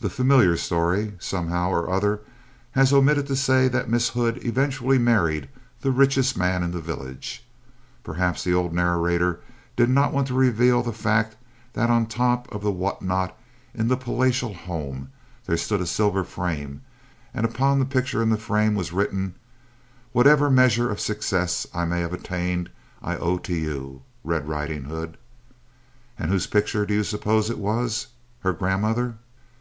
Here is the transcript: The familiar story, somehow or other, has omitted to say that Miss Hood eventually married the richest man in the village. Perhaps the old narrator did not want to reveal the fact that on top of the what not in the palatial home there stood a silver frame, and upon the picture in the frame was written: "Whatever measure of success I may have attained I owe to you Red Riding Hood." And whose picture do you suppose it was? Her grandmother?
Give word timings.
The 0.00 0.10
familiar 0.10 0.54
story, 0.58 1.14
somehow 1.18 1.70
or 1.70 1.88
other, 1.88 2.20
has 2.72 2.92
omitted 2.92 3.26
to 3.26 3.34
say 3.34 3.68
that 3.68 3.88
Miss 3.88 4.10
Hood 4.10 4.38
eventually 4.44 4.98
married 4.98 5.48
the 5.80 5.90
richest 5.90 6.36
man 6.36 6.62
in 6.62 6.72
the 6.72 6.80
village. 6.82 7.42
Perhaps 8.02 8.44
the 8.44 8.52
old 8.52 8.74
narrator 8.74 9.40
did 9.76 9.88
not 9.88 10.12
want 10.12 10.26
to 10.26 10.34
reveal 10.34 10.82
the 10.82 10.92
fact 10.92 11.36
that 11.72 11.88
on 11.88 12.04
top 12.04 12.52
of 12.54 12.60
the 12.62 12.70
what 12.70 13.00
not 13.00 13.34
in 13.72 13.88
the 13.88 13.96
palatial 13.96 14.52
home 14.52 15.08
there 15.46 15.56
stood 15.56 15.80
a 15.80 15.86
silver 15.86 16.22
frame, 16.22 16.82
and 17.32 17.46
upon 17.46 17.78
the 17.78 17.86
picture 17.86 18.22
in 18.22 18.28
the 18.28 18.36
frame 18.36 18.74
was 18.74 18.92
written: 18.92 19.34
"Whatever 20.12 20.50
measure 20.50 20.90
of 20.90 21.00
success 21.00 21.66
I 21.72 21.86
may 21.86 22.00
have 22.02 22.12
attained 22.12 22.68
I 23.02 23.16
owe 23.16 23.38
to 23.38 23.54
you 23.54 24.02
Red 24.22 24.46
Riding 24.46 24.84
Hood." 24.84 25.16
And 26.18 26.30
whose 26.30 26.46
picture 26.46 26.84
do 26.84 26.92
you 26.92 27.04
suppose 27.04 27.48
it 27.48 27.58
was? 27.58 28.08
Her 28.40 28.52
grandmother? 28.52 29.14